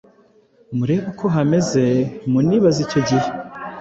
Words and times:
Murebe 0.75 1.03
uko 1.11 1.25
hameze 1.35 1.83
mu 2.31 2.39
nibaze 2.47 2.79
icyo 2.85 2.99
gihe 3.07 3.27